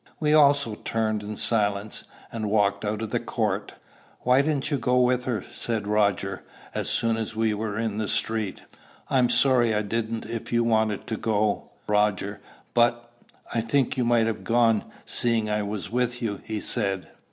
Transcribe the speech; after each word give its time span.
We 0.19 0.33
also 0.33 0.73
turned 0.83 1.21
in 1.21 1.35
silence, 1.35 2.05
and 2.31 2.49
walked 2.49 2.83
out 2.83 3.03
of 3.03 3.11
the 3.11 3.19
court. 3.19 3.75
"Why 4.21 4.41
didn't 4.41 4.71
you 4.71 4.79
go 4.79 4.99
with 4.99 5.25
her?" 5.25 5.45
said 5.51 5.85
Roger, 5.85 6.43
as 6.73 6.89
soon 6.89 7.17
as 7.17 7.35
we 7.35 7.53
were 7.53 7.77
in 7.77 7.99
the 7.99 8.07
street. 8.07 8.61
"I'm 9.11 9.29
sorry 9.29 9.75
I 9.75 9.83
didn't 9.83 10.25
if 10.25 10.51
you 10.51 10.63
wanted 10.63 11.05
to 11.05 11.17
go, 11.17 11.69
Roger; 11.85 12.41
but" 12.73 13.11
"I 13.53 13.61
think 13.61 13.95
you 13.95 14.03
might 14.03 14.25
have 14.25 14.43
gone, 14.43 14.85
seeing 15.05 15.51
I 15.51 15.61
was 15.61 15.91
with 15.91 16.19
you," 16.19 16.41
he 16.45 16.61
said. 16.61 17.07